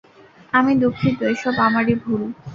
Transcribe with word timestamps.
আমি 0.53 0.71
দুঃখিত, 0.81 1.19
এসব 1.33 1.55
আমারই 1.67 1.95
ভুল। 2.03 2.21